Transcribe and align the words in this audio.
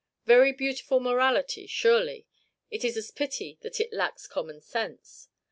Very 0.25 0.51
beautiful 0.51 0.99
morality, 0.99 1.67
surely; 1.67 2.25
it 2.71 2.83
is 2.83 2.97
a 2.97 3.13
pity 3.13 3.59
that 3.61 3.79
it 3.79 3.93
lacks 3.93 4.25
common 4.25 4.59
sense. 4.59 5.29